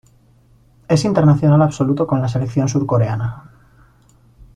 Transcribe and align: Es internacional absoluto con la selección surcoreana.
Es 0.87 1.05
internacional 1.05 1.61
absoluto 1.61 2.07
con 2.07 2.23
la 2.23 2.27
selección 2.27 2.67
surcoreana. 2.67 3.51